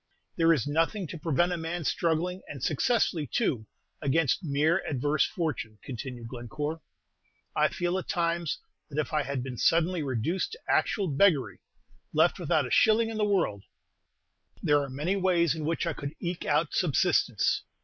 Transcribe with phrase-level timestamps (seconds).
[0.35, 3.67] "There is nothing to prevent a man struggling, and successfully too,
[4.01, 6.81] against mere adverse fortune," continued Glencore.
[7.55, 8.57] "I feel at times
[8.89, 11.59] that if I had been suddenly reduced to actual beggary,
[12.15, 13.63] left without a shilling in the world,
[14.63, 17.61] there are many ways in which I could eke out subsistence.